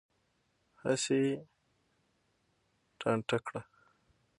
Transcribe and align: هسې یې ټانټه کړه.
هسې 0.81 1.17
یې 1.25 1.35
ټانټه 2.99 3.37
کړه. 3.45 3.61